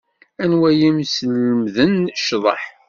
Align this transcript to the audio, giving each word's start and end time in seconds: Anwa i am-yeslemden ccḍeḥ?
Anwa 0.43 0.69
i 0.75 0.83
am-yeslemden 0.89 1.95
ccḍeḥ? 2.19 2.61